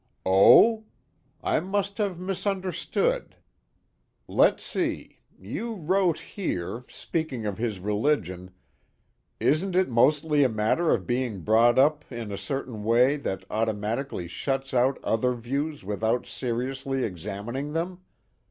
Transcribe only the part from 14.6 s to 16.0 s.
out other views